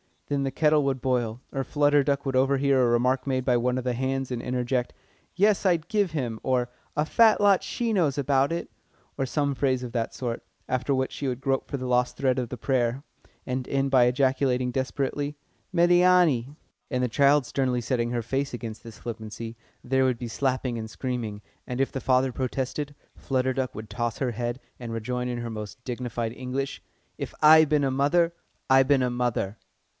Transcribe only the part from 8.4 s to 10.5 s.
it," or some phrase of that sort;